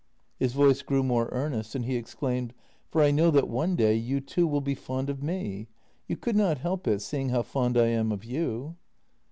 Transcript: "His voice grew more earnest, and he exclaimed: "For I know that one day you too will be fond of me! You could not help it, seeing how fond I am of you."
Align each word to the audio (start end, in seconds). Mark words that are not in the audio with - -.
"His 0.39 0.53
voice 0.53 0.81
grew 0.81 1.03
more 1.03 1.29
earnest, 1.31 1.75
and 1.75 1.85
he 1.85 1.95
exclaimed: 1.95 2.55
"For 2.89 3.03
I 3.03 3.11
know 3.11 3.29
that 3.29 3.47
one 3.47 3.75
day 3.75 3.93
you 3.93 4.19
too 4.19 4.47
will 4.47 4.59
be 4.59 4.73
fond 4.73 5.11
of 5.11 5.21
me! 5.21 5.67
You 6.07 6.17
could 6.17 6.35
not 6.35 6.57
help 6.57 6.87
it, 6.87 7.03
seeing 7.03 7.29
how 7.29 7.43
fond 7.43 7.77
I 7.77 7.85
am 7.89 8.11
of 8.11 8.23
you." 8.25 8.77